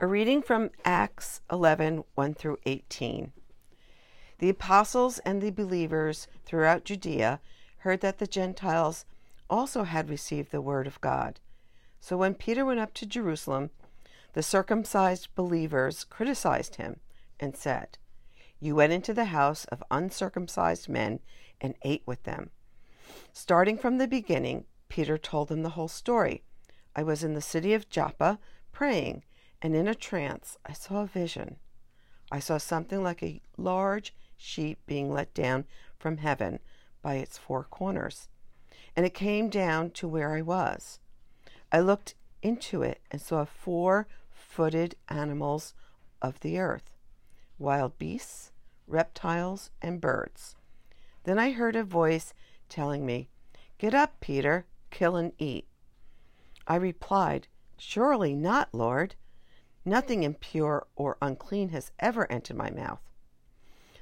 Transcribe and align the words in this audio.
A 0.00 0.06
reading 0.06 0.42
from 0.42 0.70
Acts 0.84 1.40
11 1.50 2.04
1 2.14 2.34
through 2.34 2.58
18. 2.64 3.32
The 4.38 4.48
apostles 4.48 5.18
and 5.24 5.42
the 5.42 5.50
believers 5.50 6.28
throughout 6.44 6.84
Judea 6.84 7.40
heard 7.78 8.00
that 8.02 8.18
the 8.18 8.28
Gentiles 8.28 9.04
also 9.50 9.82
had 9.82 10.08
received 10.08 10.52
the 10.52 10.60
word 10.60 10.86
of 10.86 11.00
God. 11.00 11.40
So 12.00 12.16
when 12.16 12.34
Peter 12.34 12.64
went 12.64 12.78
up 12.78 12.94
to 12.94 13.06
Jerusalem, 13.06 13.70
the 14.34 14.42
circumcised 14.42 15.34
believers 15.34 16.04
criticized 16.04 16.76
him 16.76 17.00
and 17.40 17.56
said, 17.56 17.98
You 18.60 18.76
went 18.76 18.92
into 18.92 19.12
the 19.12 19.24
house 19.24 19.64
of 19.64 19.82
uncircumcised 19.90 20.88
men 20.88 21.18
and 21.60 21.74
ate 21.82 22.04
with 22.06 22.22
them. 22.22 22.50
Starting 23.32 23.76
from 23.76 23.98
the 23.98 24.06
beginning, 24.06 24.64
Peter 24.88 25.18
told 25.18 25.48
them 25.48 25.64
the 25.64 25.70
whole 25.70 25.88
story. 25.88 26.44
I 26.94 27.02
was 27.02 27.24
in 27.24 27.34
the 27.34 27.40
city 27.40 27.74
of 27.74 27.90
Joppa 27.90 28.38
praying 28.70 29.24
and 29.60 29.74
in 29.74 29.88
a 29.88 29.94
trance 29.94 30.56
I 30.64 30.72
saw 30.72 31.02
a 31.02 31.06
vision. 31.06 31.56
I 32.30 32.38
saw 32.38 32.58
something 32.58 33.02
like 33.02 33.22
a 33.22 33.40
large 33.56 34.14
sheet 34.36 34.78
being 34.86 35.12
let 35.12 35.34
down 35.34 35.64
from 35.98 36.18
heaven 36.18 36.60
by 37.02 37.14
its 37.14 37.38
four 37.38 37.64
corners, 37.64 38.28
and 38.94 39.04
it 39.04 39.14
came 39.14 39.48
down 39.48 39.90
to 39.92 40.08
where 40.08 40.34
I 40.34 40.42
was. 40.42 41.00
I 41.72 41.80
looked 41.80 42.14
into 42.42 42.82
it 42.82 43.00
and 43.10 43.20
saw 43.20 43.44
four 43.44 44.06
footed 44.30 44.94
animals 45.08 45.74
of 46.22 46.40
the 46.40 46.58
earth, 46.58 46.94
wild 47.58 47.98
beasts, 47.98 48.52
reptiles, 48.86 49.70
and 49.82 50.00
birds. 50.00 50.56
Then 51.24 51.38
I 51.38 51.52
heard 51.52 51.76
a 51.76 51.84
voice 51.84 52.32
telling 52.68 53.04
me, 53.04 53.28
Get 53.78 53.94
up, 53.94 54.18
Peter, 54.20 54.66
kill 54.90 55.16
and 55.16 55.32
eat. 55.38 55.66
I 56.66 56.76
replied, 56.76 57.46
Surely 57.76 58.34
not, 58.34 58.68
Lord. 58.72 59.14
Nothing 59.88 60.22
impure 60.22 60.86
or 60.96 61.16
unclean 61.22 61.70
has 61.70 61.92
ever 61.98 62.30
entered 62.30 62.58
my 62.58 62.70
mouth. 62.70 63.00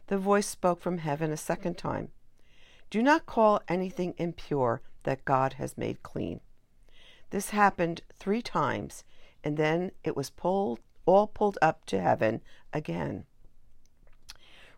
The 0.09 0.19
voice 0.19 0.49
spoke 0.49 0.81
from 0.81 0.99
heaven 0.99 1.31
a 1.31 1.37
second 1.37 1.79
time 1.79 2.09
Do 2.91 3.05
not 3.05 3.25
call 3.25 3.63
anything 3.69 4.15
impure 4.19 4.83
that 5.05 5.25
God 5.25 5.53
has 5.55 5.79
made 5.79 6.03
clean. 6.03 6.41
This 7.31 7.51
happened 7.51 8.01
three 8.13 8.43
times, 8.43 9.05
and 9.45 9.57
then 9.57 9.93
it 10.03 10.17
was 10.17 10.29
pulled, 10.29 10.81
all 11.05 11.29
pulled 11.29 11.57
up 11.63 11.87
to 11.87 12.01
heaven 12.01 12.41
again. 12.73 13.25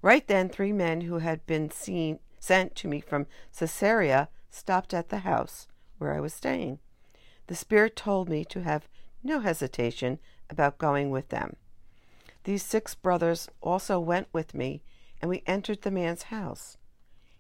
Right 0.02 0.27
then, 0.28 0.50
three 0.50 0.74
men 0.74 1.00
who 1.02 1.20
had 1.20 1.46
been 1.46 1.70
seen, 1.70 2.18
sent 2.38 2.74
to 2.77 2.88
me 2.88 3.00
from 3.00 3.27
Caesarea 3.58 4.28
stopped 4.50 4.92
at 4.92 5.08
the 5.08 5.20
house 5.20 5.68
where 5.96 6.12
I 6.12 6.20
was 6.20 6.34
staying. 6.34 6.80
The 7.46 7.55
Spirit 7.55 7.96
told 7.96 8.28
me 8.28 8.44
to 8.44 8.62
have 8.62 8.86
no 9.22 9.41
hesitation 9.41 10.19
about 10.50 10.78
going 10.78 11.11
with 11.11 11.28
them. 11.28 11.56
These 12.44 12.62
six 12.62 12.94
brothers 12.94 13.48
also 13.61 14.00
went 14.00 14.28
with 14.33 14.55
me, 14.55 14.83
and 15.20 15.28
we 15.28 15.42
entered 15.47 15.83
the 15.83 15.91
man's 15.91 16.24
house. 16.24 16.77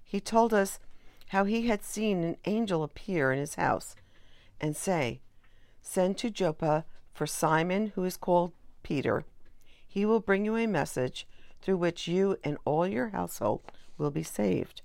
He 0.04 0.20
told 0.20 0.52
us 0.52 0.78
how 1.28 1.44
he 1.44 1.68
had 1.68 1.84
seen 1.84 2.22
an 2.22 2.36
angel 2.44 2.82
appear 2.82 3.32
in 3.32 3.38
his 3.38 3.54
house 3.54 3.94
and 4.60 4.76
say, 4.76 5.20
Send 5.80 6.18
to 6.18 6.30
Joppa 6.30 6.84
for 7.14 7.26
Simon, 7.26 7.92
who 7.94 8.04
is 8.04 8.16
called 8.16 8.52
Peter. 8.82 9.24
He 9.86 10.04
will 10.04 10.20
bring 10.20 10.44
you 10.44 10.56
a 10.56 10.66
message 10.66 11.26
through 11.60 11.78
which 11.78 12.08
you 12.08 12.36
and 12.44 12.58
all 12.64 12.86
your 12.86 13.08
household 13.08 13.60
will 13.96 14.10
be 14.10 14.22
saved. 14.22 14.82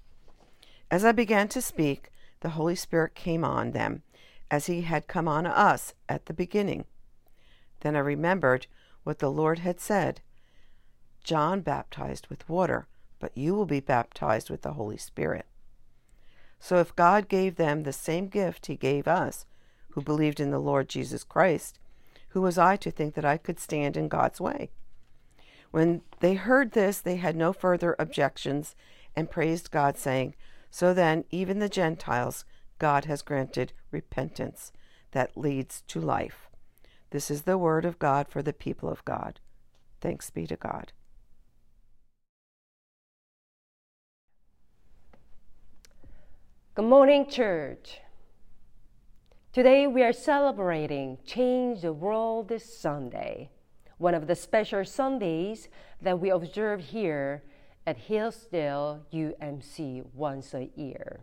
As 0.90 1.04
I 1.04 1.12
began 1.12 1.48
to 1.50 1.62
speak, 1.62 2.10
the 2.42 2.50
Holy 2.50 2.76
Spirit 2.76 3.16
came 3.16 3.44
on 3.44 3.72
them, 3.72 4.04
as 4.54 4.68
he 4.68 4.82
had 4.82 5.08
come 5.08 5.28
on 5.28 5.48
us 5.48 5.96
at 6.08 6.28
the 6.28 6.34
beginning. 6.34 6.86
Then 7.80 7.96
I 7.96 8.00
remembered 8.00 8.68
what 9.04 9.18
the 9.18 9.32
Lord 9.32 9.60
had 9.60 9.80
said 9.80 10.22
John 11.24 11.62
baptized 11.62 12.28
with 12.28 12.48
water, 12.48 12.86
but 13.20 13.36
you 13.36 13.56
will 13.56 13.66
be 13.66 13.80
baptized 13.80 14.52
with 14.52 14.62
the 14.62 14.74
Holy 14.74 14.98
Spirit. 14.98 15.48
So 16.60 16.78
if 16.78 16.96
God 16.96 17.30
gave 17.30 17.56
them 17.56 17.82
the 17.82 17.92
same 17.92 18.28
gift 18.28 18.68
he 18.68 18.76
gave 18.76 19.08
us, 19.08 19.48
who 19.94 20.02
believed 20.04 20.40
in 20.40 20.52
the 20.52 20.60
Lord 20.60 20.88
Jesus 20.88 21.24
Christ, 21.24 21.80
who 22.30 22.42
was 22.42 22.60
I 22.60 22.76
to 22.76 22.92
think 22.92 23.16
that 23.16 23.26
I 23.26 23.38
could 23.38 23.60
stand 23.60 23.98
in 23.98 24.08
God's 24.08 24.40
way? 24.40 24.70
When 25.72 26.02
they 26.20 26.36
heard 26.36 26.74
this, 26.74 27.00
they 27.00 27.16
had 27.16 27.36
no 27.36 27.54
further 27.54 27.96
objections 27.98 28.76
and 29.16 29.32
praised 29.32 29.72
God, 29.72 29.98
saying, 29.98 30.36
So 30.70 30.94
then, 30.94 31.24
even 31.32 31.58
the 31.58 31.70
Gentiles, 31.70 32.46
God 32.84 33.06
has 33.06 33.22
granted 33.22 33.72
repentance 33.92 34.74
that 35.12 35.38
leads 35.38 35.84
to 35.88 36.02
life. 36.02 36.50
This 37.12 37.32
is 37.32 37.44
the 37.44 37.58
word 37.58 37.86
of 37.86 37.98
God 37.98 38.28
for 38.28 38.42
the 38.42 38.52
people 38.52 38.90
of 38.90 39.06
God. 39.06 39.40
Thanks 40.02 40.30
be 40.30 40.46
to 40.48 40.58
God. 40.58 40.92
Good 46.76 46.84
morning, 46.84 47.26
church. 47.30 48.02
Today 49.54 49.88
we 49.88 50.04
are 50.04 50.12
celebrating 50.12 51.20
Change 51.26 51.84
the 51.84 51.94
World 51.94 52.50
this 52.50 52.78
Sunday, 52.78 53.50
one 53.98 54.14
of 54.14 54.28
the 54.28 54.36
special 54.36 54.84
Sundays 54.84 55.70
that 56.02 56.20
we 56.20 56.30
observe 56.30 56.82
here 56.82 57.44
at 57.88 57.96
Hillsdale 57.96 59.06
UMC 59.14 60.04
once 60.14 60.54
a 60.54 60.70
year. 60.76 61.22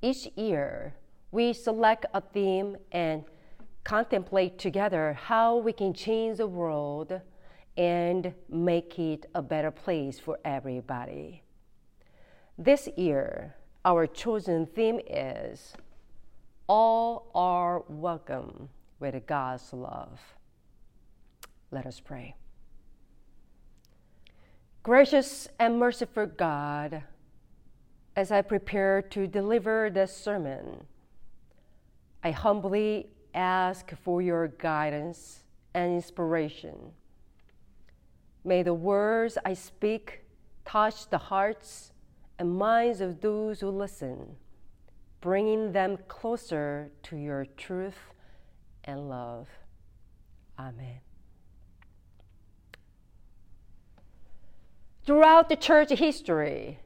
Each 0.00 0.28
year, 0.36 0.94
we 1.32 1.52
select 1.52 2.06
a 2.14 2.20
theme 2.20 2.76
and 2.92 3.24
contemplate 3.82 4.58
together 4.58 5.14
how 5.14 5.56
we 5.56 5.72
can 5.72 5.92
change 5.92 6.38
the 6.38 6.46
world 6.46 7.20
and 7.76 8.32
make 8.48 8.96
it 8.98 9.26
a 9.34 9.42
better 9.42 9.72
place 9.72 10.20
for 10.20 10.38
everybody. 10.44 11.42
This 12.56 12.88
year, 12.96 13.56
our 13.84 14.06
chosen 14.06 14.66
theme 14.66 15.00
is 15.08 15.74
All 16.68 17.30
Are 17.34 17.82
Welcome 17.88 18.68
with 19.00 19.26
God's 19.26 19.72
Love. 19.72 20.20
Let 21.72 21.86
us 21.86 21.98
pray. 21.98 22.36
Gracious 24.84 25.48
and 25.58 25.78
merciful 25.78 26.26
God, 26.26 27.02
as 28.18 28.32
I 28.32 28.42
prepare 28.42 29.00
to 29.00 29.28
deliver 29.28 29.90
this 29.90 30.12
sermon, 30.12 30.84
I 32.24 32.32
humbly 32.32 33.10
ask 33.32 33.92
for 34.02 34.20
your 34.20 34.48
guidance 34.48 35.44
and 35.72 35.94
inspiration. 35.94 36.74
May 38.44 38.64
the 38.64 38.74
words 38.74 39.38
I 39.44 39.54
speak 39.54 40.22
touch 40.64 41.08
the 41.08 41.18
hearts 41.18 41.92
and 42.40 42.58
minds 42.58 43.00
of 43.00 43.20
those 43.20 43.60
who 43.60 43.70
listen, 43.70 44.34
bringing 45.20 45.70
them 45.70 45.96
closer 46.08 46.90
to 47.04 47.16
your 47.16 47.46
truth 47.56 48.00
and 48.82 49.08
love. 49.08 49.46
Amen. 50.58 50.98
Throughout 55.06 55.48
the 55.48 55.54
church 55.54 55.90
history, 55.90 56.80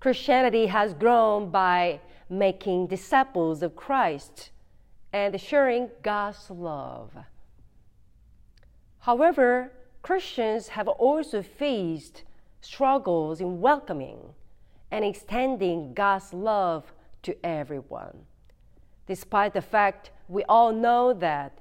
Christianity 0.00 0.66
has 0.66 0.94
grown 0.94 1.50
by 1.50 2.00
making 2.30 2.86
disciples 2.86 3.62
of 3.62 3.76
Christ 3.76 4.50
and 5.12 5.38
sharing 5.38 5.90
God's 6.02 6.48
love. 6.48 7.10
However, 9.00 9.72
Christians 10.00 10.68
have 10.68 10.88
also 10.88 11.42
faced 11.42 12.24
struggles 12.62 13.42
in 13.42 13.60
welcoming 13.60 14.18
and 14.90 15.04
extending 15.04 15.92
God's 15.92 16.32
love 16.32 16.94
to 17.22 17.36
everyone. 17.44 18.24
Despite 19.06 19.52
the 19.52 19.60
fact 19.60 20.12
we 20.28 20.44
all 20.44 20.72
know 20.72 21.12
that 21.12 21.58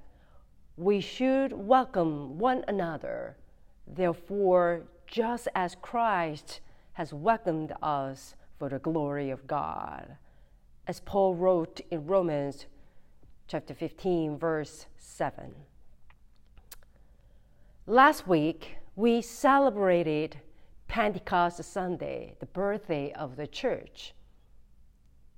we 0.77 1.01
should 1.01 1.51
welcome 1.51 2.37
one 2.37 2.63
another, 2.69 3.35
therefore, 3.85 4.83
just 5.07 5.49
as 5.55 5.75
Christ 5.81 6.61
has 6.99 7.13
welcomed 7.13 7.71
us 7.81 8.35
for 8.57 8.67
the 8.67 8.79
glory 8.79 9.29
of 9.29 9.47
God. 9.47 10.17
As 10.85 10.99
Paul 10.99 11.33
wrote 11.33 11.79
in 11.91 12.05
Romans 12.05 12.65
chapter 13.47 13.73
15, 13.73 14.37
verse 14.37 14.85
7. 14.97 15.55
Last 17.87 18.27
week, 18.27 18.75
we 18.97 19.21
celebrated 19.21 20.41
Pentecost 20.89 21.63
Sunday, 21.63 22.35
the 22.41 22.47
birthday 22.47 23.13
of 23.13 23.37
the 23.37 23.47
church. 23.47 24.13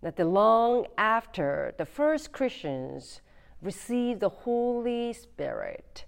Not 0.02 0.18
long 0.18 0.88
after 0.98 1.76
the 1.78 1.86
first 1.86 2.32
Christians 2.32 3.22
received 3.62 4.22
the 4.22 4.30
Holy 4.30 5.14
Spirit, 5.14 6.06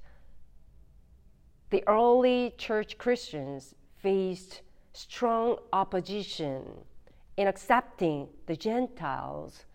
the 1.70 1.84
early 1.86 2.56
church 2.58 2.98
Christians 2.98 3.76
faced 4.02 4.64
strong 4.94 5.58
opposition 5.74 6.64
in 7.36 7.48
accepting 7.48 8.28
the 8.46 8.56
Gentiles 8.56 9.66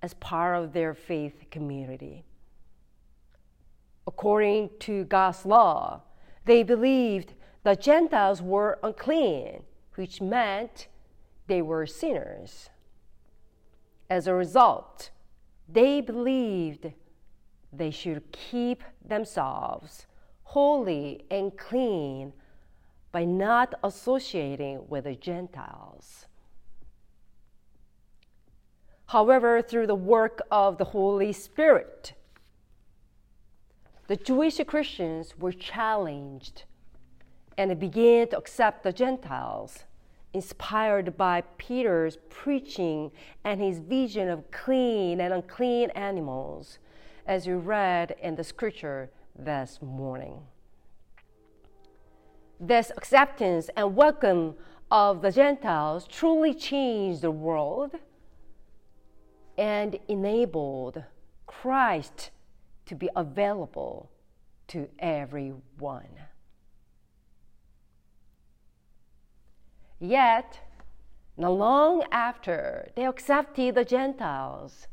as 0.00 0.14
part 0.14 0.62
of 0.62 0.72
their 0.72 0.94
faith 0.94 1.44
community. 1.50 2.24
According 4.06 4.70
to 4.80 5.04
God's 5.04 5.44
law, 5.44 6.02
they 6.44 6.62
believed 6.62 7.34
the 7.62 7.74
Gentiles 7.74 8.40
were 8.42 8.78
unclean, 8.82 9.62
which 9.94 10.20
meant 10.20 10.88
they 11.46 11.62
were 11.62 11.86
sinners. 11.86 12.68
As 14.08 14.26
a 14.26 14.34
result, 14.34 15.10
they 15.68 16.00
believed 16.00 16.92
they 17.72 17.90
should 17.90 18.30
keep 18.30 18.82
themselves 19.04 20.06
holy 20.42 21.24
and 21.30 21.56
clean 21.56 22.32
by 23.14 23.24
not 23.24 23.76
associating 23.84 24.84
with 24.88 25.04
the 25.04 25.14
Gentiles. 25.14 26.26
However, 29.06 29.62
through 29.62 29.86
the 29.86 29.94
work 29.94 30.42
of 30.50 30.78
the 30.78 30.86
Holy 30.86 31.32
Spirit, 31.32 32.14
the 34.08 34.16
Jewish 34.16 34.60
Christians 34.66 35.38
were 35.38 35.52
challenged 35.52 36.64
and 37.56 37.78
began 37.78 38.26
to 38.30 38.36
accept 38.36 38.82
the 38.82 38.92
Gentiles, 38.92 39.84
inspired 40.32 41.16
by 41.16 41.42
Peter's 41.56 42.18
preaching 42.30 43.12
and 43.44 43.60
his 43.60 43.78
vision 43.78 44.28
of 44.28 44.50
clean 44.50 45.20
and 45.20 45.32
unclean 45.32 45.90
animals, 45.90 46.80
as 47.28 47.46
you 47.46 47.58
read 47.58 48.16
in 48.20 48.34
the 48.34 48.42
scripture 48.42 49.08
this 49.38 49.78
morning. 49.80 50.40
This 52.60 52.92
acceptance 52.96 53.68
and 53.76 53.96
welcome 53.96 54.54
of 54.88 55.22
the 55.22 55.32
Gentiles 55.32 56.06
truly 56.06 56.54
changed 56.54 57.22
the 57.22 57.30
world 57.32 57.96
and 59.58 59.98
enabled 60.06 61.02
Christ 61.46 62.30
to 62.86 62.94
be 62.94 63.10
available 63.16 64.08
to 64.68 64.88
everyone. 65.00 66.08
Yet, 69.98 70.60
not 71.36 71.50
long 71.50 72.04
after 72.12 72.88
they 72.94 73.06
accepted 73.06 73.74
the 73.74 73.84
Gentiles, 73.84 74.86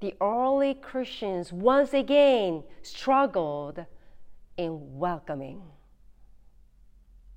the 0.00 0.14
early 0.20 0.74
Christians 0.74 1.52
once 1.52 1.94
again 1.94 2.64
struggled 2.82 3.84
in 4.56 4.98
welcoming. 4.98 5.62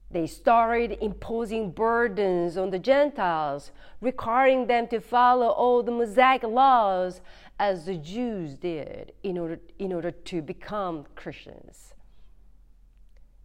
They 0.09 0.25
started 0.25 0.97
imposing 1.01 1.71
burdens 1.71 2.57
on 2.57 2.69
the 2.69 2.79
Gentiles, 2.79 3.71
requiring 3.99 4.67
them 4.67 4.87
to 4.87 5.01
follow 5.01 5.47
all 5.47 5.83
the 5.83 5.91
Mosaic 5.91 6.43
laws 6.43 7.19
as 7.59 7.85
the 7.85 7.95
Jews 7.95 8.55
did 8.55 9.11
in 9.23 9.37
order, 9.37 9.59
in 9.79 9.91
order 9.91 10.11
to 10.11 10.41
become 10.41 11.05
Christians. 11.15 11.93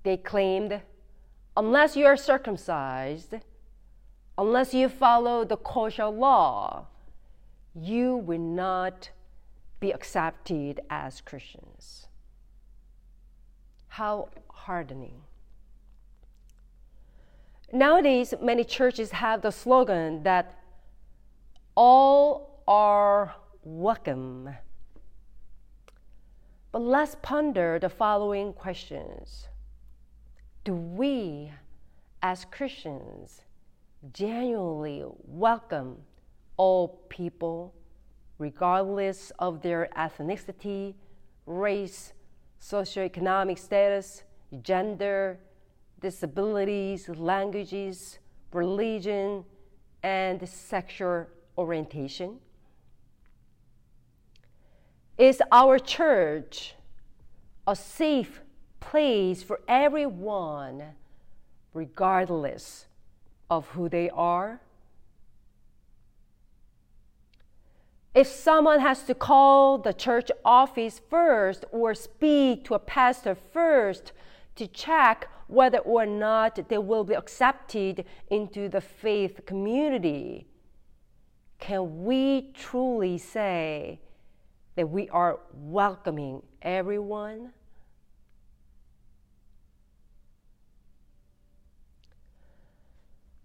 They 0.05 0.17
claimed, 0.17 0.83
unless 1.57 1.97
you 1.97 2.07
are 2.07 2.17
circumcised, 2.17 3.35
unless 4.39 4.73
you 4.73 4.89
follow 4.89 5.45
the 5.45 5.57
kosher 5.57 6.07
law, 6.07 6.87
you 7.75 8.17
will 8.17 8.39
not 8.39 9.11
be 9.81 9.91
accepted 9.91 10.81
as 10.91 11.21
Christians. 11.21 12.07
How 13.89 14.29
hardening. 14.49 15.23
Nowadays, 17.75 18.35
many 18.39 18.65
churches 18.65 19.13
have 19.13 19.41
the 19.41 19.51
slogan 19.51 20.23
that 20.25 20.59
all 21.75 22.63
are 22.69 23.35
welcome. 23.65 24.51
But 26.71 26.83
let's 26.83 27.17
ponder 27.23 27.79
the 27.79 27.89
following 27.89 28.53
questions 28.53 29.49
Do 30.65 30.75
we, 30.75 31.51
as 32.23 32.45
Christians, 32.45 33.41
genuinely 34.13 35.05
welcome 35.27 35.97
all 36.59 37.01
people, 37.09 37.73
regardless 38.37 39.33
of 39.39 39.63
their 39.63 39.89
ethnicity, 39.97 40.93
race, 41.47 42.13
socioeconomic 42.61 43.59
status, 43.59 44.25
gender, 44.61 45.39
disabilities, 46.03 47.09
languages, 47.09 48.19
religion, 48.53 49.45
and 50.03 50.47
sexual 50.49 51.27
orientation? 51.57 52.39
Is 55.17 55.41
our 55.53 55.79
church 55.79 56.75
a 57.67 57.77
safe 57.77 58.41
place 58.81 59.43
for 59.43 59.61
everyone, 59.69 60.83
regardless 61.73 62.87
of 63.49 63.69
who 63.69 63.89
they 63.89 64.11
are? 64.11 64.61
If 68.15 68.27
someone 68.27 68.81
has 68.81 69.05
to 69.05 69.15
call 69.15 69.79
the 69.79 69.95
church 69.95 70.31
office 70.45 71.01
first 71.09 71.65
or 71.71 71.95
speak 71.95 72.65
to 72.65 72.75
a 72.75 72.79
pastor 72.79 73.35
first 73.35 74.13
to 74.57 74.67
check 74.67 75.29
whether 75.47 75.79
or 75.79 76.07
not 76.07 76.69
they 76.69 76.79
will 76.79 77.05
be 77.05 77.15
accepted 77.15 78.05
into 78.31 78.69
the 78.69 78.81
faith 78.81 79.45
community. 79.47 80.47
Can 81.59 82.05
we 82.05 82.53
truly 82.55 83.19
say 83.19 84.01
that 84.77 84.89
we 84.89 85.09
are 85.11 85.41
welcoming 85.53 86.43
everyone? 86.63 87.53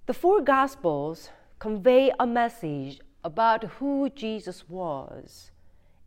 The 0.08 0.14
four 0.14 0.42
Gospels 0.42 1.30
convey 1.60 2.12
a 2.18 2.26
message 2.26 3.02
about 3.26 3.66
who 3.66 4.10
Jesus 4.10 4.70
was 4.70 5.52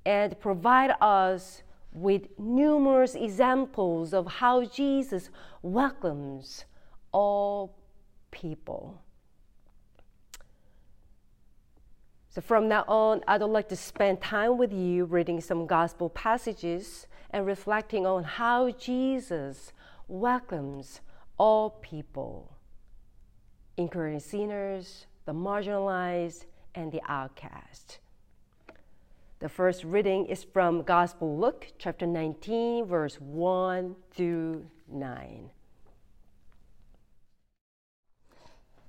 and 0.06 0.40
provide 0.40 0.94
us 1.02 1.62
with 1.92 2.28
numerous 2.38 3.14
examples 3.14 4.14
of 4.14 4.26
how 4.26 4.64
Jesus 4.64 5.30
welcomes 5.62 6.64
all 7.12 7.76
people. 8.30 9.02
So, 12.28 12.40
from 12.40 12.68
now 12.68 12.84
on, 12.86 13.22
I'd 13.26 13.42
like 13.42 13.68
to 13.70 13.76
spend 13.76 14.20
time 14.20 14.56
with 14.56 14.72
you 14.72 15.04
reading 15.04 15.40
some 15.40 15.66
gospel 15.66 16.08
passages 16.08 17.08
and 17.30 17.44
reflecting 17.44 18.06
on 18.06 18.22
how 18.22 18.70
Jesus 18.70 19.72
welcomes 20.06 21.00
all 21.38 21.70
people, 21.70 22.56
including 23.76 24.20
sinners, 24.20 25.06
the 25.24 25.32
marginalized, 25.32 26.44
and 26.74 26.92
the 26.92 27.00
outcast. 27.08 27.98
The 29.40 29.48
first 29.48 29.84
reading 29.84 30.26
is 30.26 30.44
from 30.44 30.82
Gospel 30.82 31.38
Luke 31.38 31.68
chapter 31.78 32.06
19, 32.06 32.84
verse 32.84 33.18
1 33.18 33.96
through 34.10 34.66
9. 34.86 35.50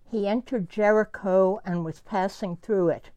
He 0.10 0.28
entered 0.28 0.70
Jericho 0.70 1.62
and 1.64 1.86
was 1.86 2.02
passing 2.02 2.58
through 2.58 2.90
it. 2.90 3.12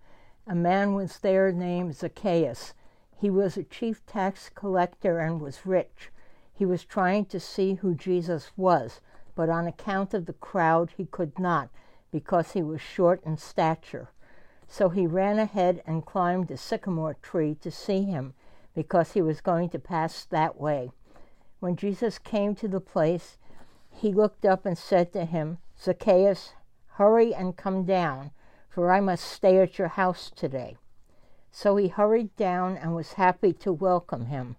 A 0.46 0.54
man 0.54 0.94
was 0.94 1.18
there 1.18 1.50
named 1.50 1.96
Zacchaeus. 1.96 2.72
He 3.16 3.30
was 3.30 3.56
a 3.56 3.64
chief 3.64 4.06
tax 4.06 4.48
collector 4.54 5.18
and 5.18 5.40
was 5.40 5.66
rich. 5.66 6.12
He 6.52 6.64
was 6.64 6.84
trying 6.84 7.24
to 7.26 7.40
see 7.40 7.74
who 7.74 7.96
Jesus 7.96 8.52
was, 8.56 9.00
but 9.34 9.48
on 9.48 9.66
account 9.66 10.14
of 10.14 10.26
the 10.26 10.34
crowd 10.34 10.92
he 10.96 11.06
could 11.06 11.36
not, 11.40 11.68
because 12.12 12.52
he 12.52 12.62
was 12.62 12.80
short 12.80 13.20
in 13.24 13.36
stature. 13.38 14.10
So 14.66 14.88
he 14.88 15.06
ran 15.06 15.38
ahead 15.38 15.82
and 15.86 16.06
climbed 16.06 16.50
a 16.50 16.56
sycamore 16.56 17.14
tree 17.14 17.54
to 17.56 17.70
see 17.70 18.02
him, 18.02 18.34
because 18.74 19.12
he 19.12 19.22
was 19.22 19.40
going 19.40 19.68
to 19.70 19.78
pass 19.78 20.24
that 20.26 20.60
way. 20.60 20.90
When 21.60 21.76
Jesus 21.76 22.18
came 22.18 22.54
to 22.56 22.68
the 22.68 22.80
place, 22.80 23.38
he 23.90 24.12
looked 24.12 24.44
up 24.44 24.66
and 24.66 24.76
said 24.76 25.12
to 25.12 25.24
him, 25.24 25.58
Zacchaeus, 25.80 26.54
hurry 26.94 27.34
and 27.34 27.56
come 27.56 27.84
down, 27.84 28.32
for 28.68 28.90
I 28.90 29.00
must 29.00 29.24
stay 29.24 29.58
at 29.58 29.78
your 29.78 29.88
house 29.88 30.30
today. 30.34 30.76
So 31.50 31.76
he 31.76 31.88
hurried 31.88 32.34
down 32.36 32.76
and 32.76 32.94
was 32.94 33.12
happy 33.12 33.52
to 33.54 33.72
welcome 33.72 34.26
him. 34.26 34.56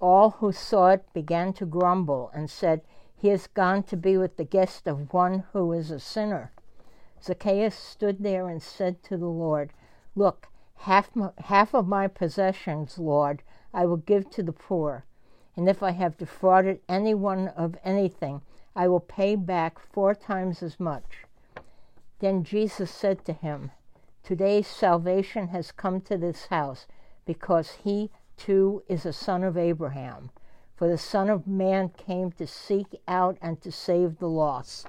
All 0.00 0.30
who 0.30 0.52
saw 0.52 0.88
it 0.88 1.12
began 1.12 1.52
to 1.54 1.66
grumble 1.66 2.30
and 2.34 2.48
said, 2.48 2.80
He 3.14 3.28
has 3.28 3.46
gone 3.46 3.82
to 3.84 3.96
be 3.96 4.16
with 4.16 4.36
the 4.36 4.44
guest 4.44 4.86
of 4.86 5.12
one 5.12 5.44
who 5.52 5.72
is 5.72 5.90
a 5.90 6.00
sinner. 6.00 6.52
Zacchaeus 7.26 7.74
stood 7.74 8.22
there 8.22 8.48
and 8.48 8.62
said 8.62 9.02
to 9.02 9.16
the 9.16 9.26
Lord, 9.26 9.72
Look, 10.14 10.46
half, 10.76 11.10
half 11.38 11.74
of 11.74 11.88
my 11.88 12.06
possessions, 12.06 12.98
Lord, 12.98 13.42
I 13.74 13.84
will 13.84 13.96
give 13.96 14.30
to 14.30 14.44
the 14.44 14.52
poor. 14.52 15.04
And 15.56 15.68
if 15.68 15.82
I 15.82 15.90
have 15.90 16.16
defrauded 16.16 16.80
anyone 16.88 17.48
of 17.48 17.76
anything, 17.82 18.42
I 18.76 18.86
will 18.86 19.00
pay 19.00 19.34
back 19.34 19.80
four 19.80 20.14
times 20.14 20.62
as 20.62 20.78
much. 20.78 21.24
Then 22.20 22.44
Jesus 22.44 22.92
said 22.92 23.24
to 23.24 23.32
him, 23.32 23.72
Today 24.22 24.62
salvation 24.62 25.48
has 25.48 25.72
come 25.72 26.00
to 26.02 26.16
this 26.16 26.46
house, 26.46 26.86
because 27.24 27.72
he 27.82 28.10
too 28.36 28.84
is 28.86 29.04
a 29.04 29.12
son 29.12 29.42
of 29.42 29.56
Abraham. 29.56 30.30
For 30.76 30.88
the 30.88 30.98
Son 30.98 31.30
of 31.30 31.46
Man 31.46 31.88
came 31.88 32.30
to 32.32 32.46
seek 32.46 33.00
out 33.08 33.38
and 33.40 33.60
to 33.62 33.72
save 33.72 34.18
the 34.18 34.28
lost. 34.28 34.88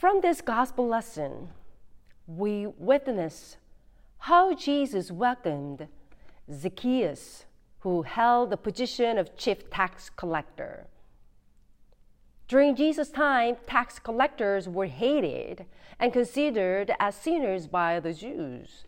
From 0.00 0.22
this 0.22 0.40
gospel 0.40 0.88
lesson, 0.88 1.50
we 2.26 2.66
witness 2.66 3.58
how 4.16 4.54
Jesus 4.54 5.10
welcomed 5.10 5.88
Zacchaeus, 6.50 7.44
who 7.80 8.00
held 8.00 8.48
the 8.48 8.56
position 8.56 9.18
of 9.18 9.36
chief 9.36 9.68
tax 9.68 10.08
collector. 10.08 10.86
During 12.48 12.76
Jesus' 12.76 13.10
time, 13.10 13.58
tax 13.66 13.98
collectors 13.98 14.66
were 14.66 14.86
hated 14.86 15.66
and 15.98 16.14
considered 16.14 16.92
as 16.98 17.14
sinners 17.14 17.66
by 17.66 18.00
the 18.00 18.14
Jews. 18.14 18.86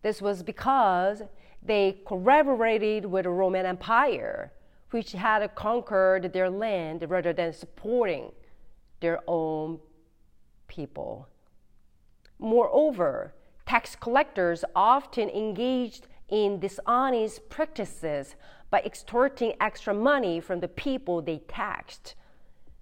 This 0.00 0.22
was 0.22 0.42
because 0.42 1.20
they 1.62 1.98
collaborated 2.06 3.04
with 3.04 3.24
the 3.24 3.30
Roman 3.32 3.66
Empire, 3.66 4.52
which 4.92 5.12
had 5.12 5.46
conquered 5.54 6.32
their 6.32 6.48
land 6.48 7.04
rather 7.10 7.34
than 7.34 7.52
supporting 7.52 8.32
their 9.00 9.20
own 9.26 9.80
people. 10.68 11.28
Moreover, 12.38 13.34
tax 13.66 13.96
collectors 13.96 14.64
often 14.74 15.28
engaged 15.30 16.06
in 16.28 16.58
dishonest 16.58 17.48
practices 17.48 18.34
by 18.70 18.80
extorting 18.80 19.54
extra 19.60 19.94
money 19.94 20.40
from 20.40 20.60
the 20.60 20.68
people 20.68 21.22
they 21.22 21.38
taxed, 21.48 22.14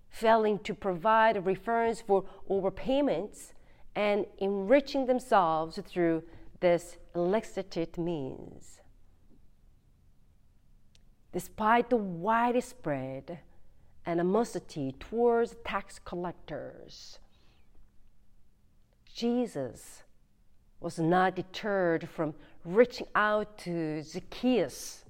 failing 0.09 0.59
to 0.61 0.75
provide 0.75 1.37
refunds 1.37 2.03
for 2.03 2.25
overpayments, 2.49 3.53
and 3.95 4.27
enriching 4.39 5.07
themselves 5.07 5.79
through 5.87 6.23
this 6.61 6.97
illicit 7.15 7.97
means. 7.99 8.81
Despite 11.33 11.91
the 11.91 11.97
widespread 11.97 13.41
animosity 14.07 14.95
towards 14.99 15.57
tax 15.65 15.99
collectors, 16.05 17.19
Jesus 19.13 20.03
was 20.81 20.99
not 20.99 21.37
deterred 21.37 22.09
from 22.09 22.35
reaching 22.65 23.07
out 23.15 23.57
to 23.59 24.03
Zacchaeus 24.03 25.05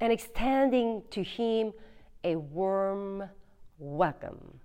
and 0.00 0.12
extending 0.12 1.02
to 1.10 1.22
him 1.22 1.72
a 2.24 2.36
warm 2.36 3.24
welcome. 3.78 4.60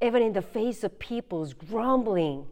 Even 0.00 0.22
in 0.22 0.32
the 0.32 0.42
face 0.42 0.82
of 0.82 0.98
people's 0.98 1.54
grumbling 1.54 2.46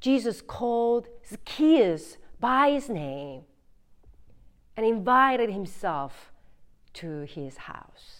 Jesus 0.00 0.40
called 0.40 1.08
Zacchaeus 1.28 2.16
by 2.40 2.70
his 2.70 2.88
name 2.88 3.42
and 4.76 4.86
invited 4.86 5.50
himself 5.50 6.32
to 6.94 7.22
his 7.22 7.58
house. 7.58 8.19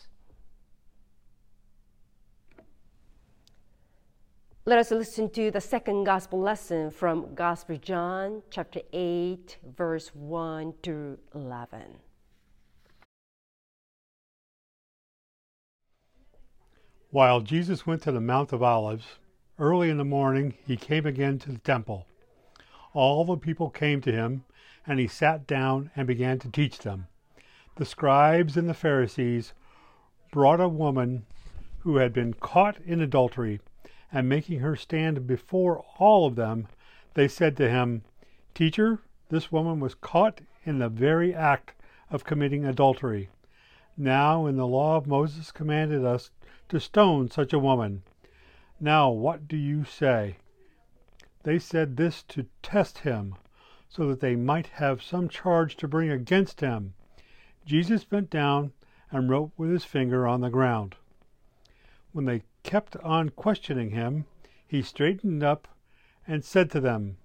Let 4.66 4.78
us 4.78 4.90
listen 4.90 5.30
to 5.30 5.50
the 5.50 5.60
second 5.60 6.04
gospel 6.04 6.38
lesson 6.38 6.90
from 6.90 7.34
Gospel 7.34 7.78
John 7.78 8.42
chapter 8.50 8.82
8 8.92 9.56
verse 9.74 10.08
1 10.14 10.74
to 10.82 11.18
11. 11.34 11.80
While 17.10 17.40
Jesus 17.40 17.86
went 17.86 18.02
to 18.02 18.12
the 18.12 18.20
Mount 18.20 18.52
of 18.52 18.62
Olives, 18.62 19.06
Early 19.58 19.88
in 19.88 19.96
the 19.96 20.04
morning 20.04 20.52
he 20.66 20.76
came 20.76 21.06
again 21.06 21.38
to 21.38 21.52
the 21.52 21.58
temple. 21.58 22.06
All 22.92 23.24
the 23.24 23.38
people 23.38 23.70
came 23.70 24.02
to 24.02 24.12
him, 24.12 24.44
and 24.86 25.00
he 25.00 25.06
sat 25.06 25.46
down 25.46 25.90
and 25.96 26.06
began 26.06 26.38
to 26.38 26.50
teach 26.50 26.80
them. 26.80 27.06
The 27.76 27.86
scribes 27.86 28.58
and 28.58 28.68
the 28.68 28.74
Pharisees 28.74 29.54
brought 30.30 30.60
a 30.60 30.68
woman 30.68 31.24
who 31.80 31.96
had 31.96 32.12
been 32.12 32.34
caught 32.34 32.78
in 32.84 33.00
adultery, 33.00 33.60
and 34.12 34.28
making 34.28 34.60
her 34.60 34.76
stand 34.76 35.26
before 35.26 35.84
all 35.98 36.26
of 36.26 36.36
them, 36.36 36.66
they 37.14 37.28
said 37.28 37.56
to 37.56 37.68
him, 37.68 38.02
Teacher, 38.54 39.00
this 39.28 39.52
woman 39.52 39.80
was 39.80 39.94
caught 39.94 40.40
in 40.64 40.78
the 40.78 40.88
very 40.88 41.34
act 41.34 41.74
of 42.10 42.24
committing 42.24 42.64
adultery. 42.64 43.28
Now, 43.96 44.46
in 44.46 44.56
the 44.56 44.66
law 44.66 44.96
of 44.96 45.06
Moses 45.06 45.52
commanded 45.52 46.04
us 46.04 46.30
to 46.68 46.80
stone 46.80 47.30
such 47.30 47.52
a 47.52 47.58
woman. 47.58 48.02
Now, 48.80 49.10
what 49.10 49.46
do 49.46 49.56
you 49.56 49.84
say? 49.84 50.36
They 51.42 51.58
said 51.58 51.96
this 51.96 52.22
to 52.24 52.46
test 52.62 52.98
him, 52.98 53.34
so 53.88 54.08
that 54.08 54.20
they 54.20 54.36
might 54.36 54.68
have 54.68 55.02
some 55.02 55.28
charge 55.28 55.76
to 55.76 55.88
bring 55.88 56.10
against 56.10 56.60
him. 56.60 56.94
Jesus 57.64 58.04
bent 58.04 58.30
down 58.30 58.72
and 59.10 59.28
wrote 59.28 59.52
with 59.56 59.70
his 59.70 59.84
finger 59.84 60.26
on 60.26 60.40
the 60.40 60.50
ground. 60.50 60.96
When 62.12 62.24
they 62.24 62.42
kept 62.62 62.96
on 62.98 63.30
questioning 63.30 63.90
him, 63.90 64.26
he 64.66 64.82
straightened 64.82 65.42
up 65.42 65.68
and 66.26 66.44
said 66.44 66.70
to 66.70 66.80
them, 66.80 67.16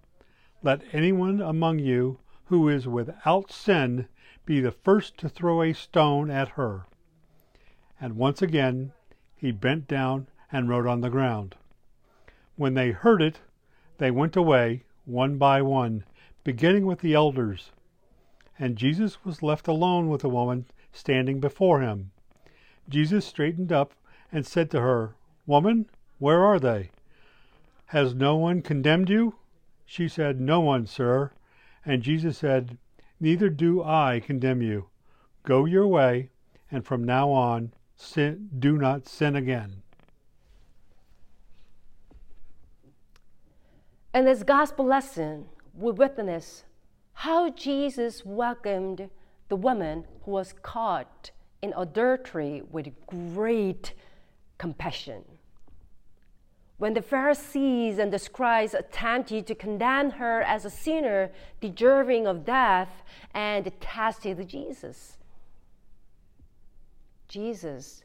Let 0.64 0.84
anyone 0.92 1.42
among 1.42 1.80
you 1.80 2.20
who 2.46 2.70
is 2.70 2.88
without 2.88 3.52
sin 3.52 4.08
be 4.46 4.60
the 4.60 4.72
first 4.72 5.18
to 5.18 5.30
throw 5.30 5.62
a 5.62 5.74
stone 5.74 6.30
at 6.30 6.50
her. 6.50 6.86
And 8.00 8.16
once 8.16 8.42
again 8.42 8.94
he 9.36 9.52
bent 9.52 9.88
down 9.88 10.28
and 10.52 10.70
wrote 10.70 10.88
on 10.88 11.02
the 11.02 11.10
ground. 11.10 11.56
When 12.56 12.74
they 12.74 12.92
heard 12.92 13.22
it, 13.22 13.42
they 13.98 14.12
went 14.12 14.36
away, 14.36 14.84
one 15.06 15.38
by 15.38 15.62
one, 15.62 16.04
beginning 16.44 16.86
with 16.86 17.00
the 17.00 17.14
elders. 17.14 17.72
And 18.58 18.78
Jesus 18.78 19.26
was 19.26 19.44
left 19.44 19.68
alone 19.68 20.10
with 20.10 20.22
the 20.22 20.30
woman 20.30 20.66
standing 20.92 21.40
before 21.40 21.82
him. 21.82 22.12
Jesus 22.88 23.26
straightened 23.26 23.72
up 23.72 23.94
and 24.32 24.46
said 24.46 24.72
to 24.72 24.82
her, 24.82 25.16
Woman, 25.48 25.88
where 26.20 26.44
are 26.44 26.60
they? 26.60 26.90
Has 27.88 28.16
no 28.16 28.36
one 28.36 28.62
condemned 28.62 29.10
you? 29.10 29.36
She 29.86 30.08
said, 30.08 30.42
No 30.42 30.60
one, 30.60 30.88
sir. 30.88 31.32
And 31.86 32.02
Jesus 32.02 32.38
said, 32.38 32.78
Neither 33.20 33.50
do 33.50 33.84
I 33.84 34.22
condemn 34.26 34.62
you. 34.62 34.88
Go 35.44 35.66
your 35.66 35.88
way, 35.88 36.30
and 36.72 36.84
from 36.84 37.04
now 37.04 37.30
on 37.30 37.74
sin, 37.96 38.50
do 38.58 38.78
not 38.78 39.08
sin 39.08 39.36
again. 39.36 39.84
In 44.14 44.26
this 44.26 44.44
gospel 44.44 44.86
lesson, 44.86 45.46
we 45.74 45.92
witness 45.92 46.64
how 47.14 47.52
Jesus 47.52 48.26
welcomed 48.26 49.10
the 49.50 49.56
woman 49.56 50.06
who 50.24 50.32
was 50.32 50.54
caught 50.62 51.32
in 51.62 51.74
adultery 51.78 52.64
with 52.72 52.88
great 53.08 53.94
compassion. 54.58 55.24
When 56.78 56.94
the 56.94 57.02
Pharisees 57.02 58.00
and 58.00 58.12
the 58.12 58.20
scribes 58.20 58.74
attempted 58.74 59.48
to 59.48 59.56
condemn 59.56 60.12
her 60.12 60.42
as 60.42 60.66
a 60.66 60.70
sinner 60.70 61.32
deserving 61.62 62.28
of 62.28 62.46
death 62.46 62.90
and 63.34 63.72
tested 63.80 64.48
Jesus, 64.48 65.18
Jesus 67.30 68.04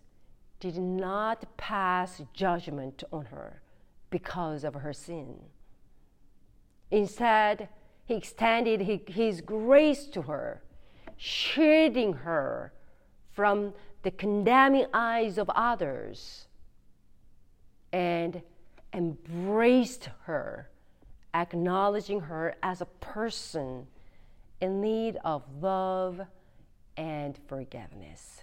did 0.61 0.77
not 0.77 1.57
pass 1.57 2.23
judgment 2.33 3.03
on 3.12 3.27
her 3.27 3.61
because 4.11 4.62
of 4.62 4.75
her 4.75 4.93
sin. 4.93 5.37
Instead, 6.91 7.69
he 8.05 8.15
extended 8.15 9.09
his 9.09 9.41
grace 9.41 10.07
to 10.07 10.23
her, 10.23 10.62
shielding 11.17 12.12
her 12.12 12.73
from 13.33 13.73
the 14.03 14.11
condemning 14.11 14.87
eyes 14.93 15.39
of 15.39 15.50
others, 15.50 16.47
and 17.93 18.43
embraced 18.92 20.11
her, 20.25 20.68
acknowledging 21.35 22.20
her 22.20 22.54
as 22.62 22.80
a 22.80 22.87
person 22.87 23.87
in 24.61 24.80
need 24.80 25.16
of 25.25 25.42
love 25.61 26.20
and 26.97 27.38
forgiveness. 27.49 28.42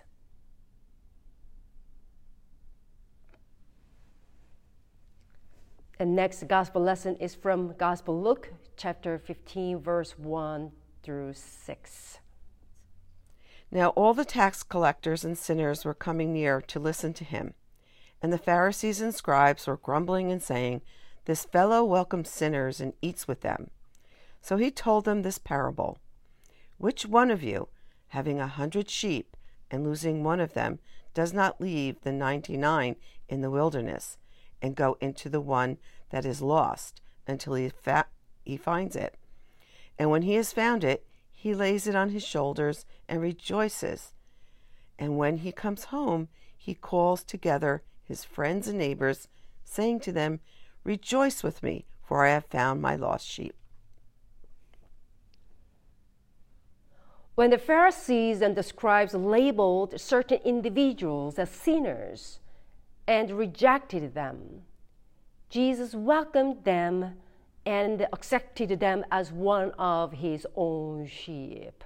The 5.98 6.06
next 6.06 6.48
gospel 6.48 6.84
lesson 6.84 7.16
is 7.16 7.34
from 7.34 7.74
Gospel 7.74 8.22
Luke, 8.22 8.54
chapter 8.76 9.18
15, 9.18 9.80
verse 9.80 10.12
1 10.18 10.72
through 11.02 11.34
6. 11.34 12.20
Now 13.72 13.90
all 13.90 14.14
the 14.14 14.24
tax 14.24 14.62
collectors 14.62 15.26
and 15.26 15.36
sinners 15.36 15.84
were 15.84 15.96
coming 15.96 16.34
near 16.34 16.62
to 16.62 16.80
listen 16.80 17.14
to 17.14 17.24
him. 17.24 17.56
And 18.22 18.34
the 18.34 18.38
Pharisees 18.38 19.02
and 19.02 19.14
scribes 19.14 19.68
were 19.68 19.78
grumbling 19.78 20.32
and 20.32 20.42
saying, 20.42 20.82
This 21.26 21.46
fellow 21.46 21.84
welcomes 21.84 22.30
sinners 22.30 22.82
and 22.82 22.94
eats 23.02 23.28
with 23.28 23.42
them. 23.42 23.70
So 24.42 24.58
he 24.58 24.72
told 24.72 25.06
them 25.06 25.22
this 25.22 25.38
parable 25.38 26.00
Which 26.78 27.06
one 27.06 27.32
of 27.32 27.44
you, 27.44 27.70
having 28.10 28.40
a 28.40 28.48
hundred 28.48 28.90
sheep 28.90 29.36
and 29.70 29.84
losing 29.84 30.24
one 30.24 30.40
of 30.40 30.54
them, 30.54 30.80
does 31.14 31.34
not 31.34 31.62
leave 31.62 32.02
the 32.02 32.12
ninety 32.12 32.58
nine 32.58 32.96
in 33.28 33.42
the 33.42 33.52
wilderness? 33.52 34.18
and 34.62 34.76
go 34.76 34.98
into 35.00 35.30
the 35.30 35.42
one 35.42 35.78
that 36.10 36.26
is 36.26 36.42
lost 36.42 37.02
until 37.28 37.54
he, 37.56 37.70
fa- 37.70 38.08
he 38.44 38.58
finds 38.58 38.96
it. 38.96 39.16
And 40.00 40.10
when 40.10 40.24
he 40.24 40.36
has 40.36 40.54
found 40.54 40.84
it, 40.84 41.06
he 41.32 41.54
lays 41.54 41.88
it 41.88 41.96
on 41.96 42.10
his 42.10 42.26
shoulders 42.26 42.86
and 43.08 43.22
rejoices. 43.22 44.14
And 44.98 45.18
when 45.18 45.38
he 45.38 45.52
comes 45.52 45.86
home, 45.86 46.30
he 46.56 46.74
calls 46.74 47.24
together 47.24 47.84
his 48.08 48.24
friends 48.24 48.68
and 48.68 48.78
neighbors, 48.78 49.28
saying 49.64 50.00
to 50.02 50.12
them, 50.12 50.40
Rejoice 50.84 51.44
with 51.44 51.62
me, 51.62 51.86
for 52.02 52.26
I 52.26 52.30
have 52.30 52.46
found 52.46 52.82
my 52.82 52.96
lost 52.96 53.28
sheep. 53.28 53.54
When 57.36 57.52
the 57.52 57.58
Pharisees 57.58 58.42
and 58.42 58.56
the 58.56 58.64
scribes 58.64 59.14
labeled 59.14 60.00
certain 60.00 60.40
individuals 60.44 61.38
as 61.38 61.52
sinners 61.52 62.40
and 63.06 63.30
rejected 63.32 64.16
them, 64.16 64.64
Jesus 65.50 65.94
welcomed 65.94 66.64
them 66.64 67.16
and 67.66 68.08
accepted 68.14 68.80
them 68.80 69.06
as 69.12 69.32
one 69.32 69.72
of 69.72 70.14
his 70.14 70.48
own 70.56 71.06
sheep, 71.06 71.84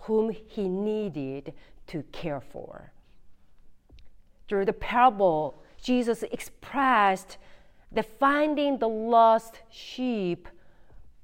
whom 0.00 0.30
he 0.30 0.68
needed 0.68 1.54
to 1.86 2.02
care 2.12 2.40
for. 2.40 2.92
Through 4.48 4.64
the 4.64 4.72
parable, 4.72 5.62
Jesus 5.80 6.22
expressed 6.24 7.36
that 7.92 8.18
finding 8.18 8.78
the 8.78 8.88
lost 8.88 9.60
sheep 9.70 10.48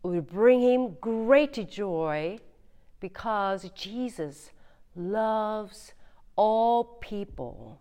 would 0.03 0.29
bring 0.29 0.61
him 0.61 0.97
great 1.01 1.69
joy 1.69 2.39
because 3.01 3.71
Jesus 3.75 4.51
loves 4.95 5.95
all 6.37 6.85
people 6.85 7.81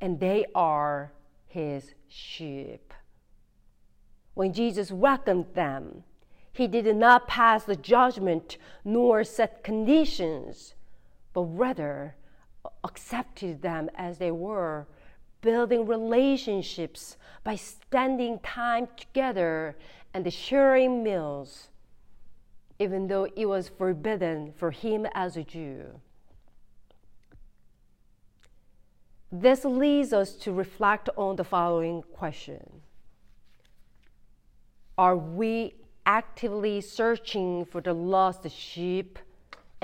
and 0.00 0.18
they 0.20 0.44
are 0.54 1.12
his 1.46 1.94
sheep. 2.08 2.92
When 4.34 4.52
Jesus 4.52 4.90
welcomed 4.90 5.54
them, 5.54 6.04
he 6.52 6.66
did 6.66 6.94
not 6.96 7.28
pass 7.28 7.64
the 7.64 7.76
judgment 7.76 8.58
nor 8.84 9.24
set 9.24 9.64
conditions, 9.64 10.74
but 11.32 11.42
rather 11.42 12.16
accepted 12.82 13.62
them 13.62 13.90
as 13.96 14.18
they 14.18 14.30
were, 14.30 14.86
building 15.40 15.86
relationships 15.86 17.16
by 17.42 17.54
spending 17.54 18.38
time 18.40 18.88
together 18.96 19.76
and 20.14 20.32
sharing 20.32 21.02
meals, 21.02 21.68
even 22.78 23.06
though 23.08 23.28
it 23.36 23.46
was 23.46 23.68
forbidden 23.68 24.52
for 24.56 24.70
him 24.70 25.06
as 25.14 25.36
a 25.36 25.42
Jew. 25.42 26.00
This 29.30 29.64
leads 29.64 30.12
us 30.12 30.34
to 30.36 30.52
reflect 30.52 31.08
on 31.16 31.36
the 31.36 31.44
following 31.44 32.02
question 32.02 32.82
Are 34.96 35.16
we 35.16 35.74
actively 36.06 36.80
searching 36.80 37.64
for 37.64 37.80
the 37.80 37.92
lost 37.92 38.48
sheep 38.50 39.18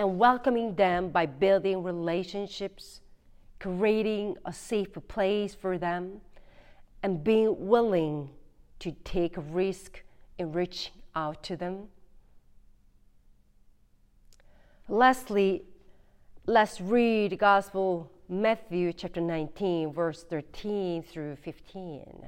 and 0.01 0.19
welcoming 0.19 0.75
them 0.77 1.11
by 1.11 1.27
building 1.27 1.83
relationships, 1.83 3.03
creating 3.59 4.35
a 4.47 4.53
safe 4.53 4.95
place 5.09 5.55
for 5.55 5.77
them, 5.77 6.23
and 7.03 7.23
being 7.23 7.69
willing 7.69 8.31
to 8.79 8.93
take 9.05 9.37
a 9.37 9.43
risk 9.43 10.03
in 10.39 10.53
reaching 10.53 10.95
out 11.15 11.43
to 11.43 11.55
them? 11.55 11.89
Lastly, 14.89 15.65
let's 16.47 16.81
read 16.81 17.39
Gospel 17.39 18.11
Matthew 18.27 18.95
chapter 18.95 19.21
19, 19.21 19.93
verse 19.93 20.25
13 20.25 21.03
through 21.03 21.37
15. 21.37 22.25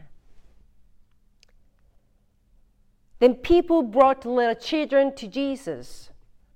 Then 3.18 3.34
people 3.36 3.82
brought 3.82 4.26
little 4.26 4.54
children 4.54 5.14
to 5.14 5.26
Jesus 5.26 6.10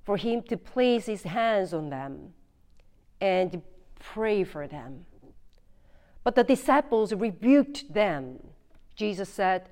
for 0.06 0.16
him 0.16 0.40
to 0.40 0.56
place 0.56 1.06
his 1.06 1.24
hands 1.24 1.74
on 1.74 1.90
them 1.90 2.32
and 3.20 3.60
pray 3.98 4.44
for 4.44 4.68
them. 4.68 5.04
But 6.22 6.36
the 6.36 6.44
disciples 6.44 7.12
rebuked 7.12 7.92
them. 7.92 8.38
Jesus 8.94 9.28
said, 9.28 9.68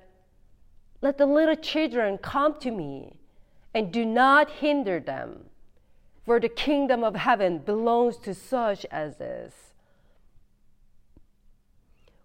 Let 1.01 1.17
the 1.17 1.25
little 1.25 1.55
children 1.55 2.17
come 2.17 2.59
to 2.59 2.69
me 2.69 3.15
and 3.73 3.93
do 3.93 4.05
not 4.05 4.51
hinder 4.51 4.99
them, 4.99 5.45
for 6.25 6.39
the 6.41 6.49
kingdom 6.49 7.03
of 7.03 7.15
heaven 7.15 7.59
belongs 7.59 8.17
to 8.17 8.33
such 8.33 8.85
as 8.91 9.15
this. 9.15 9.53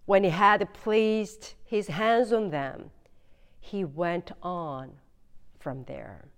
When 0.05 0.25
he 0.25 0.31
had 0.31 0.75
placed 0.75 1.55
his 1.65 1.87
hands 1.87 2.33
on 2.33 2.51
them, 2.51 2.91
he 3.61 3.85
went 3.85 4.33
on 4.43 4.95
from 5.61 5.85
there. 5.85 6.30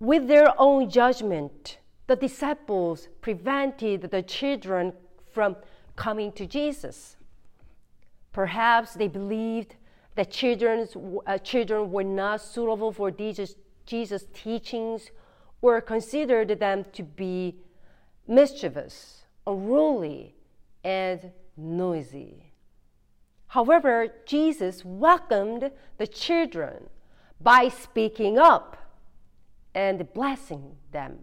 With 0.00 0.28
their 0.28 0.52
own 0.58 0.90
judgment, 0.90 1.78
the 2.06 2.16
disciples 2.16 3.08
prevented 3.20 4.10
the 4.10 4.22
children 4.22 4.92
from 5.32 5.56
coming 5.96 6.32
to 6.32 6.46
Jesus. 6.46 7.16
Perhaps 8.32 8.94
they 8.94 9.08
believed 9.08 9.76
that 10.16 10.30
children's, 10.30 10.96
uh, 11.26 11.38
children 11.38 11.90
were 11.90 12.04
not 12.04 12.40
suitable 12.40 12.92
for 12.92 13.10
Jesus, 13.10 13.56
Jesus' 13.86 14.26
teachings 14.32 15.10
or 15.62 15.80
considered 15.80 16.48
them 16.60 16.84
to 16.92 17.02
be 17.02 17.56
mischievous, 18.28 19.24
unruly, 19.46 20.34
and 20.82 21.32
noisy. 21.56 22.52
However, 23.46 24.08
Jesus 24.26 24.84
welcomed 24.84 25.70
the 25.96 26.06
children 26.06 26.90
by 27.40 27.68
speaking 27.68 28.38
up 28.38 28.76
and 29.74 30.12
blessing 30.12 30.76
them. 30.92 31.18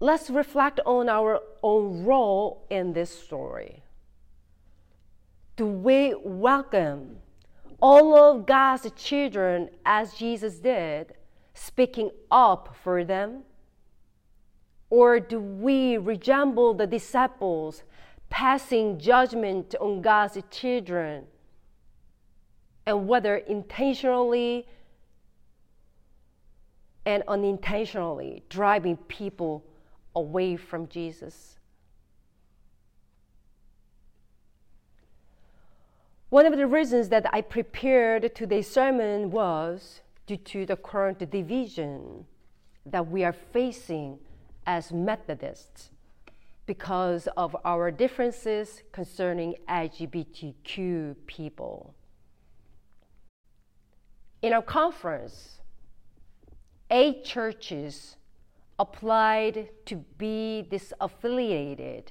Let's 0.00 0.30
reflect 0.30 0.80
on 0.84 1.08
our 1.08 1.40
own 1.62 2.04
role 2.04 2.66
in 2.70 2.92
this 2.92 3.16
story. 3.16 3.82
Do 5.54 5.66
we 5.66 6.14
welcome 6.24 7.18
all 7.80 8.16
of 8.16 8.46
God's 8.46 8.90
children 8.96 9.68
as 9.84 10.14
Jesus 10.14 10.58
did, 10.58 11.14
speaking 11.54 12.10
up 12.30 12.74
for 12.82 13.04
them? 13.04 13.42
Or 14.90 15.20
do 15.20 15.38
we 15.38 15.98
resemble 15.98 16.74
the 16.74 16.86
disciples, 16.86 17.82
passing 18.28 18.98
judgment 18.98 19.74
on 19.80 20.02
God's 20.02 20.38
children? 20.50 21.26
And 22.86 23.06
whether 23.06 23.36
intentionally 23.36 24.66
and 27.04 27.22
unintentionally 27.26 28.42
driving 28.48 28.96
people 28.96 29.64
away 30.14 30.56
from 30.56 30.88
Jesus. 30.88 31.58
One 36.28 36.46
of 36.46 36.56
the 36.56 36.66
reasons 36.66 37.10
that 37.10 37.26
I 37.32 37.42
prepared 37.42 38.34
today's 38.34 38.70
sermon 38.70 39.30
was 39.30 40.00
due 40.26 40.38
to 40.38 40.64
the 40.64 40.76
current 40.76 41.30
division 41.30 42.26
that 42.86 43.06
we 43.06 43.22
are 43.22 43.34
facing 43.34 44.18
as 44.66 44.92
Methodists 44.92 45.90
because 46.66 47.28
of 47.36 47.56
our 47.64 47.90
differences 47.90 48.82
concerning 48.92 49.56
LGBTQ 49.68 51.16
people. 51.26 51.94
In 54.40 54.52
our 54.52 54.62
conference, 54.62 55.60
eight 56.92 57.24
churches 57.24 58.16
applied 58.78 59.70
to 59.86 59.96
be 60.18 60.66
disaffiliated, 60.70 62.04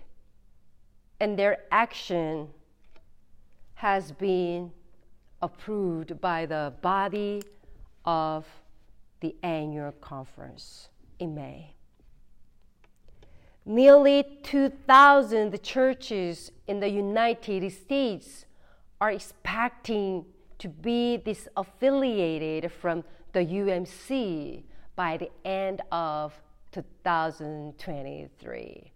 and 1.19 1.37
their 1.37 1.59
action 1.71 2.47
has 3.75 4.11
been 4.11 4.71
approved 5.41 6.19
by 6.19 6.45
the 6.45 6.73
body 6.81 7.41
of 8.05 8.45
the 9.19 9.35
annual 9.43 9.91
conference 10.01 10.89
in 11.19 11.35
May. 11.35 11.75
Nearly 13.63 14.25
2,000 14.41 15.61
churches 15.61 16.51
in 16.67 16.79
the 16.79 16.89
United 16.89 17.71
States 17.71 18.45
are 18.99 19.11
expecting 19.11 20.25
to 20.57 20.67
be 20.67 21.21
disaffiliated 21.23 22.71
from 22.71 23.03
the 23.33 23.45
UMC 23.45 24.63
by 24.95 25.17
the 25.17 25.29
end 25.45 25.81
of 25.91 26.41
2023. 26.71 28.91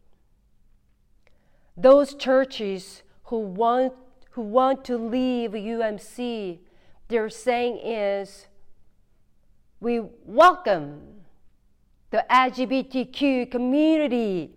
Those 1.77 2.15
churches 2.15 3.03
who 3.25 3.39
want, 3.39 3.93
who 4.31 4.41
want 4.41 4.83
to 4.85 4.97
leave 4.97 5.51
UMC, 5.51 6.59
their 7.07 7.29
saying 7.29 7.79
is, 7.83 8.47
we 9.79 10.01
welcome 10.25 11.01
the 12.11 12.25
LGBTQ 12.29 13.51
community, 13.51 14.51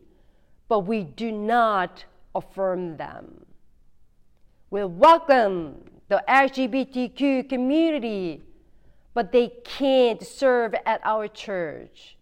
but 0.69 0.81
we 0.81 1.03
do 1.03 1.33
not 1.33 2.05
affirm 2.35 2.97
them. 2.97 3.45
We 4.71 4.85
welcome 4.85 5.77
the 6.09 6.23
LGBTQ 6.29 7.49
community, 7.49 8.43
but 9.19 9.33
they 9.33 9.49
can't 9.65 10.25
serve 10.25 10.77
at 10.87 11.01
our 11.03 11.27
church. 11.27 12.17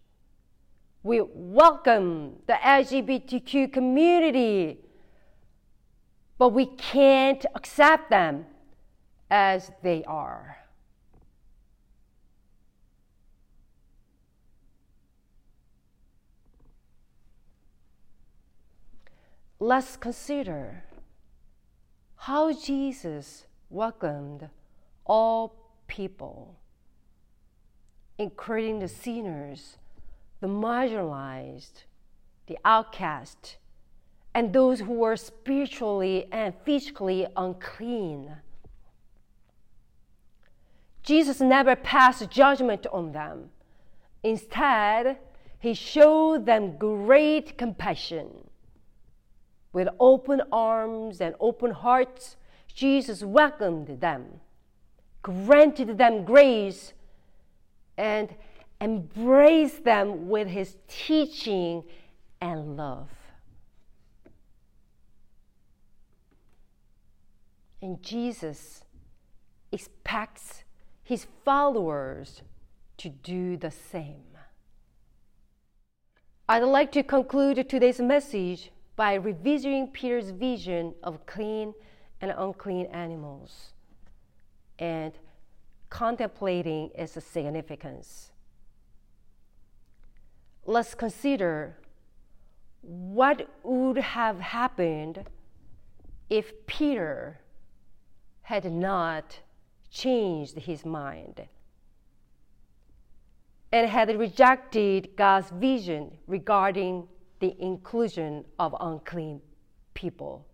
We 1.03 1.21
welcome 1.21 2.37
the 2.47 2.53
LGBTQ 2.53 3.71
community, 3.71 4.79
but 6.39 6.49
we 6.49 6.65
can't 6.65 7.45
accept 7.53 8.09
them 8.09 8.47
as 9.29 9.71
they 9.83 10.03
are. 10.05 10.57
Let's 19.59 19.97
consider 19.97 20.83
how 22.15 22.51
Jesus 22.53 23.45
welcomed 23.69 24.49
all 25.05 25.67
people, 25.85 26.56
including 28.17 28.79
the 28.79 28.87
sinners, 28.87 29.77
the 30.41 30.47
marginalized, 30.47 31.83
the 32.47 32.57
outcast, 32.65 33.57
and 34.33 34.53
those 34.53 34.79
who 34.79 34.93
were 34.93 35.15
spiritually 35.15 36.27
and 36.31 36.53
physically 36.63 37.27
unclean. 37.35 38.37
Jesus 41.03 41.39
never 41.39 41.75
passed 41.75 42.29
judgment 42.29 42.85
on 42.91 43.13
them. 43.13 43.49
Instead, 44.23 45.17
he 45.59 45.73
showed 45.73 46.45
them 46.45 46.77
great 46.77 47.57
compassion. 47.57 48.27
With 49.73 49.87
open 49.99 50.41
arms 50.51 51.21
and 51.21 51.35
open 51.39 51.71
hearts, 51.71 52.35
Jesus 52.73 53.23
welcomed 53.23 54.01
them, 54.01 54.41
granted 55.23 55.97
them 55.97 56.23
grace, 56.23 56.93
and 57.97 58.29
embrace 58.79 59.79
them 59.79 60.29
with 60.29 60.47
his 60.47 60.77
teaching 60.87 61.83
and 62.39 62.77
love. 62.77 63.09
And 67.81 68.01
Jesus 68.01 68.83
expects 69.71 70.63
his 71.03 71.27
followers 71.45 72.41
to 72.97 73.09
do 73.09 73.57
the 73.57 73.71
same. 73.71 74.23
I'd 76.49 76.63
like 76.63 76.91
to 76.93 77.03
conclude 77.03 77.67
today's 77.69 77.99
message 77.99 78.71
by 78.95 79.13
revisiting 79.13 79.87
Peter's 79.87 80.31
vision 80.31 80.95
of 81.03 81.25
clean 81.25 81.73
and 82.21 82.33
unclean 82.35 82.87
animals 82.87 83.73
and 84.79 85.13
contemplating 85.89 86.91
its 86.95 87.23
significance. 87.23 88.31
Let's 90.65 90.93
consider 90.93 91.77
what 92.81 93.49
would 93.63 93.97
have 93.97 94.39
happened 94.39 95.23
if 96.29 96.65
Peter 96.67 97.39
had 98.41 98.71
not 98.71 99.39
changed 99.89 100.57
his 100.57 100.85
mind 100.85 101.47
and 103.71 103.89
had 103.89 104.17
rejected 104.17 105.09
God's 105.15 105.49
vision 105.51 106.17
regarding 106.27 107.07
the 107.39 107.55
inclusion 107.59 108.45
of 108.57 108.75
unclean 108.79 109.41
people. 109.93 110.45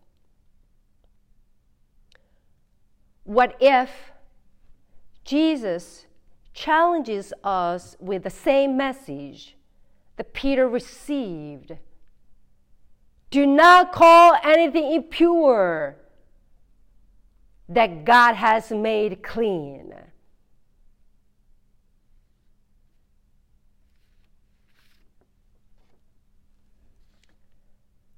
What 3.23 3.55
if 3.59 3.89
Jesus 5.23 6.05
challenges 6.53 7.33
us 7.43 7.95
with 7.99 8.23
the 8.23 8.29
same 8.29 8.77
message 8.77 9.55
that 10.17 10.33
Peter 10.33 10.67
received? 10.67 11.77
Do 13.29 13.47
not 13.47 13.91
call 13.91 14.35
anything 14.43 14.93
impure 14.93 15.95
that 17.69 18.05
God 18.05 18.35
has 18.35 18.69
made 18.69 19.23
clean. 19.23 19.93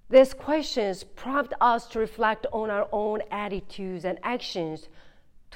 These 0.09 0.33
questions 0.33 1.03
prompt 1.03 1.53
us 1.59 1.87
to 1.87 1.99
reflect 1.99 2.45
on 2.51 2.69
our 2.69 2.87
own 2.91 3.21
attitudes 3.31 4.05
and 4.05 4.19
actions 4.23 4.87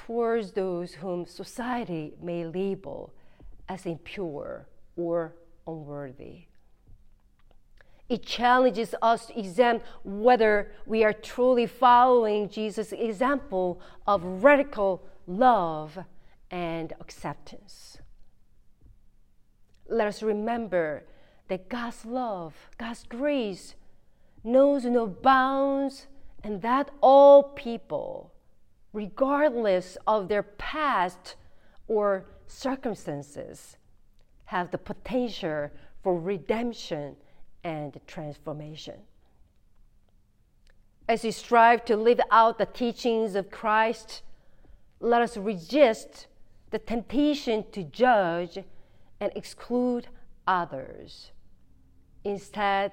towards 0.06 0.52
those 0.52 0.94
whom 0.94 1.26
society 1.26 2.14
may 2.22 2.44
label 2.44 3.12
as 3.68 3.86
impure 3.86 4.66
or 4.96 5.34
unworthy. 5.66 6.44
It 8.08 8.24
challenges 8.24 8.94
us 9.02 9.26
to 9.26 9.38
examine 9.38 9.82
whether 10.02 10.72
we 10.84 11.04
are 11.04 11.12
truly 11.12 11.66
following 11.66 12.48
Jesus' 12.48 12.92
example 12.92 13.80
of 14.06 14.42
radical 14.42 15.02
love 15.26 15.98
and 16.50 16.92
acceptance. 17.00 17.98
Let 19.88 20.08
us 20.08 20.22
remember 20.22 21.04
that 21.48 21.68
God's 21.68 22.04
love, 22.04 22.54
God's 22.78 23.04
grace, 23.08 23.74
knows 24.42 24.84
no 24.84 25.06
bounds, 25.06 26.06
and 26.42 26.62
that 26.62 26.90
all 27.00 27.42
people, 27.42 28.29
regardless 28.92 29.96
of 30.06 30.28
their 30.28 30.42
past 30.42 31.36
or 31.88 32.24
circumstances, 32.46 33.76
have 34.46 34.70
the 34.70 34.78
potential 34.78 35.70
for 36.02 36.18
redemption 36.18 37.16
and 37.62 38.00
transformation. 38.06 38.96
As 41.08 41.24
we 41.24 41.30
strive 41.30 41.84
to 41.86 41.96
live 41.96 42.20
out 42.30 42.58
the 42.58 42.66
teachings 42.66 43.34
of 43.34 43.50
Christ, 43.50 44.22
let 45.00 45.22
us 45.22 45.36
resist 45.36 46.26
the 46.70 46.78
temptation 46.78 47.64
to 47.72 47.82
judge 47.82 48.58
and 49.20 49.32
exclude 49.34 50.06
others. 50.46 51.32
Instead, 52.24 52.92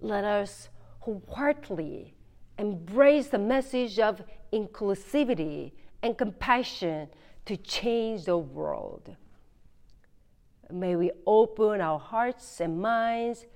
let 0.00 0.24
us 0.24 0.68
wholeheartedly 1.00 2.14
embrace 2.58 3.28
the 3.28 3.38
message 3.38 3.98
of 3.98 4.22
inclusivity 4.52 5.72
and 6.02 6.16
compassion 6.16 7.08
to 7.46 7.56
change 7.56 8.24
the 8.24 8.36
world. 8.36 9.16
May 10.70 10.96
we 10.96 11.10
open 11.26 11.80
our 11.80 11.98
hearts 11.98 12.60
and 12.60 12.80
minds 12.80 13.46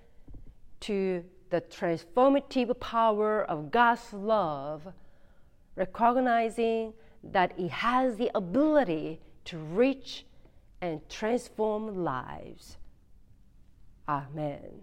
to 0.80 1.24
the 1.50 1.60
transformative 1.60 2.78
power 2.80 3.44
of 3.44 3.70
God's 3.70 4.12
love, 4.12 4.88
recognizing 5.76 6.94
that 7.22 7.52
it 7.58 7.70
has 7.70 8.16
the 8.16 8.30
ability 8.34 9.20
to 9.44 9.58
reach 9.58 10.24
and 10.80 11.06
transform 11.08 12.02
lives. 12.02 12.78
Amen. 14.08 14.82